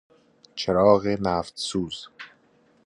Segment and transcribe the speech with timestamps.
[0.55, 2.07] چراغ نفت سوز